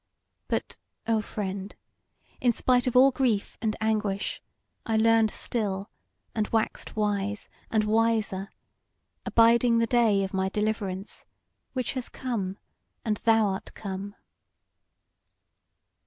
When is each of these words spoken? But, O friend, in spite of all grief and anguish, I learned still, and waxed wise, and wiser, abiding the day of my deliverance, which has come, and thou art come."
But, 0.47 0.77
O 1.05 1.21
friend, 1.21 1.75
in 2.39 2.51
spite 2.53 2.87
of 2.87 2.95
all 2.95 3.11
grief 3.11 3.55
and 3.61 3.75
anguish, 3.79 4.41
I 4.83 4.97
learned 4.97 5.29
still, 5.29 5.91
and 6.33 6.47
waxed 6.47 6.95
wise, 6.95 7.49
and 7.69 7.83
wiser, 7.83 8.51
abiding 9.27 9.77
the 9.77 9.85
day 9.85 10.23
of 10.23 10.33
my 10.33 10.49
deliverance, 10.49 11.25
which 11.73 11.93
has 11.93 12.09
come, 12.09 12.57
and 13.05 13.17
thou 13.17 13.45
art 13.45 13.75
come." 13.75 14.15